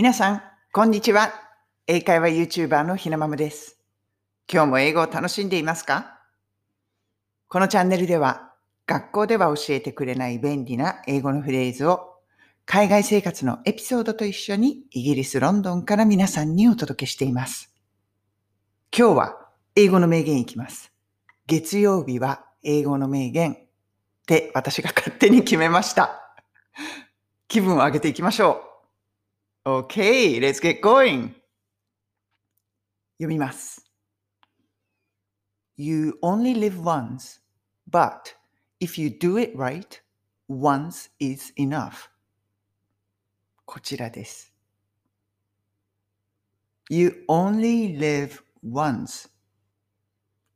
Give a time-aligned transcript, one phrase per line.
[0.00, 0.42] 皆さん、
[0.72, 1.32] こんにちは。
[1.88, 3.80] 英会話 YouTuber のひなまむです。
[4.48, 6.20] 今日も英語を楽しんでいますか？
[7.48, 8.52] このチャンネルでは、
[8.86, 12.14] 学校では教えてくれない便利な英語のフレーズを、
[12.64, 17.74] 海外生活のエピソードと一緒にイギリス・ロンドンから皆さんにお届けしています。
[18.96, 20.92] 今日は英語の名言いきます。
[21.48, 23.56] 月曜日は英語の名言っ
[24.28, 26.36] て私が勝手に決めました。
[27.48, 28.67] 気分を上げていきましょう。
[29.68, 31.34] Okay, let's get going.
[33.18, 33.84] 読みます。
[35.76, 37.42] You only live once,
[37.86, 38.34] but
[38.80, 40.00] if you do it right,
[40.48, 42.08] once is enough.
[43.66, 44.54] こちらです。
[46.88, 49.28] You only live once.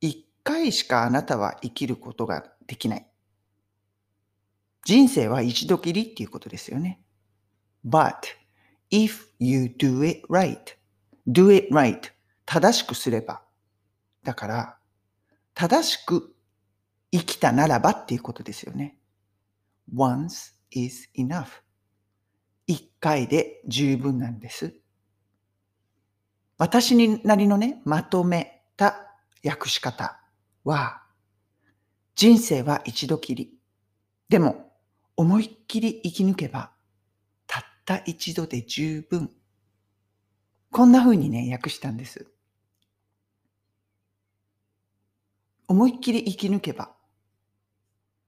[0.01, 3.07] 一回しかあなたは生きることができない。
[4.87, 7.03] 人生は一度きりっていうことですよね。
[7.85, 8.41] But
[8.93, 10.77] if you do it right.
[11.27, 12.13] do it right.
[12.47, 13.43] 正しくすれば。
[14.23, 14.79] だから、
[15.55, 16.35] 正しく
[17.11, 18.99] 生きたならばっていうことですよね。
[19.93, 21.47] once is enough.
[22.67, 24.75] 一回で十分なんです。
[26.59, 30.21] 私になりのね、まとめた訳し方
[30.65, 31.03] は、
[32.15, 33.59] 人生は一度きり。
[34.29, 34.73] でも、
[35.17, 36.72] 思いっきり生き抜けば
[37.85, 39.31] た一度で十分。
[40.71, 42.27] こんな風にね、訳したんです。
[45.69, 46.95] 思いっきり生き抜けば。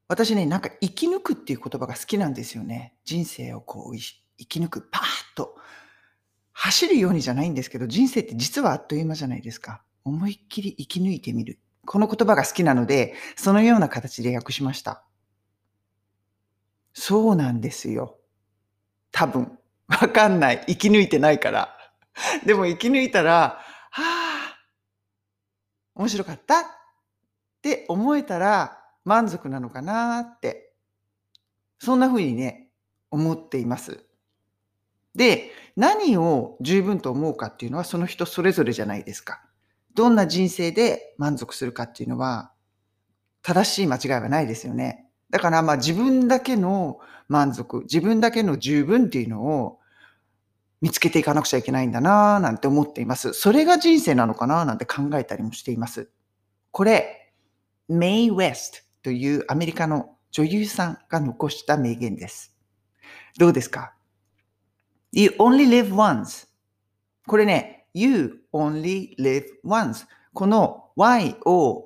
[0.09, 2.95] 私ね、なんか生き抜くっていう言葉が好きなんですよね。
[3.05, 5.57] 人生をこう生き抜く、パーッと。
[6.53, 9.83] 走るようにじゃないんですけど、人生って実はあっという間じゃないですか。
[10.05, 11.59] 思いっきり生き抜いてみる。
[11.87, 15.05] この言葉が好きなので、そのような形で訳しました。
[16.93, 18.19] そうなんですよ。
[19.15, 19.59] 多分。
[19.87, 20.65] わかんない。
[20.67, 21.77] 生き抜いてないから。
[22.45, 24.59] でも生き抜いたら、はあ、
[25.95, 26.65] 面白かったっ
[27.63, 30.73] て思えたら満足なのかなって。
[31.79, 32.71] そんな風にね、
[33.11, 34.05] 思っています。
[35.15, 39.43] で、何を十分と思うかっていうのはその人それぞれじゃないですか。
[39.95, 42.53] どんな人生で満足するかっていうのは
[43.43, 45.04] 正しい間違いはないですよね。
[45.31, 46.99] だからまあ自分だけの
[47.29, 49.79] 満足、自分だけの十分っていうのを
[50.81, 53.33] 見つけていかなくちゃいけないんだなぁなんて思っています。
[53.33, 56.11] それが人生なのかなぁなんて考えたりもしています。
[56.71, 57.33] これ、
[57.89, 62.55] メイ・ウェストというアメリカの女優さんが残した名言です。
[63.39, 63.95] どうですか
[65.13, 66.49] ?You only live once.
[67.27, 70.07] これね、You only live once.
[70.33, 71.85] この YOLO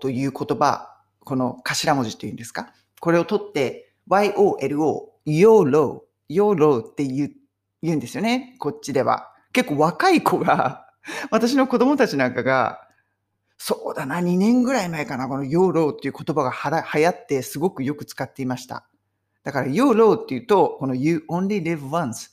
[0.00, 0.97] という言葉、
[1.28, 2.72] この頭文字というんですか？
[3.00, 6.00] これを取って YOLO、YOLO、
[6.30, 7.34] YOLO って言って
[7.82, 8.56] 言うんですよね。
[8.58, 9.30] こっちでは。
[9.52, 10.86] 結構若い子が、
[11.30, 12.80] 私の子供たちなんかが、
[13.56, 18.88] そうだな、2年ぐらい前かな、この YOLO っていう言葉がはら流行ってすごくよく使っていました。
[19.44, 22.30] だから YOLO っていうと、この You only live once。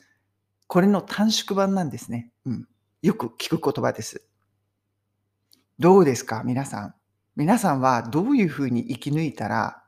[0.67, 2.31] これの短縮版なんですね。
[2.45, 2.67] うん。
[3.03, 4.23] よく聞く言葉です。
[5.77, 6.41] どうですか？
[6.43, 6.95] 皆さん。
[7.35, 9.83] 皆さんはどういうふうに生き抜いたら、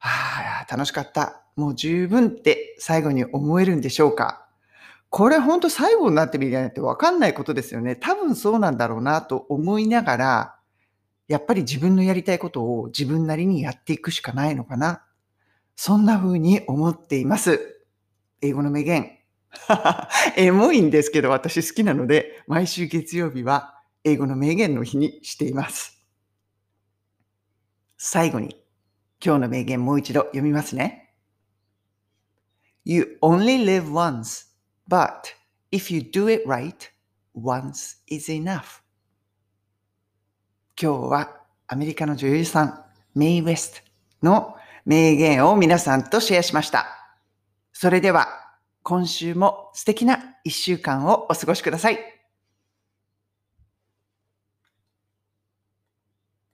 [0.00, 1.42] ああ、楽しかった。
[1.56, 4.46] もう十分って最後に思えるんでしょうか？
[5.08, 7.96] これ本当最後になってみないとわかんないことですよね。
[7.96, 10.56] 多分そうなんだろうなと思いながら、
[11.28, 15.02] やっぱり自分のやりたいことを自分なりにやっていくしかないのかな。
[15.76, 17.84] そんな風に思っています。
[18.42, 19.18] 英語の名言。
[20.36, 25.95] エモいんですけど私好きなので、毎週月曜日は英語の名言の日にしています。
[28.08, 28.54] 最後に、
[29.20, 31.12] 今日の名言もう一度読みますね。
[32.84, 34.46] You only live once.
[34.88, 35.34] But
[35.72, 36.72] if you do it right,
[37.34, 38.80] once is enough.
[40.80, 42.84] 今日はアメリカの女優さん、
[43.16, 43.82] メイ・ウェス
[44.20, 46.86] トの名言を皆さんとシェアしました。
[47.72, 48.28] それでは
[48.84, 52.15] 今週も素敵な一週間をお過ごしください。